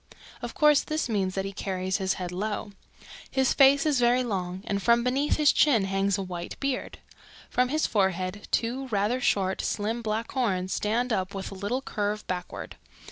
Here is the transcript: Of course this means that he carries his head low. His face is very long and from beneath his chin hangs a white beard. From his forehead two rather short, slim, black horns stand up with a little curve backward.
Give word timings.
Of 0.41 0.55
course 0.55 0.81
this 0.81 1.07
means 1.07 1.35
that 1.35 1.45
he 1.45 1.53
carries 1.53 1.97
his 1.97 2.15
head 2.15 2.31
low. 2.31 2.71
His 3.29 3.53
face 3.53 3.85
is 3.85 3.99
very 3.99 4.23
long 4.23 4.63
and 4.65 4.81
from 4.81 5.03
beneath 5.03 5.35
his 5.37 5.51
chin 5.53 5.83
hangs 5.85 6.17
a 6.17 6.23
white 6.23 6.59
beard. 6.59 6.97
From 7.51 7.69
his 7.69 7.85
forehead 7.85 8.47
two 8.49 8.87
rather 8.87 9.21
short, 9.21 9.61
slim, 9.61 10.01
black 10.01 10.31
horns 10.31 10.73
stand 10.73 11.13
up 11.13 11.35
with 11.35 11.51
a 11.51 11.53
little 11.53 11.83
curve 11.83 12.25
backward. 12.25 12.77